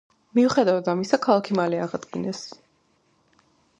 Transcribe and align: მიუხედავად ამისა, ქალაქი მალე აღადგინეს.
მიუხედავად 0.37 0.87
ამისა, 0.93 1.19
ქალაქი 1.27 1.57
მალე 1.59 1.81
აღადგინეს. 1.83 2.41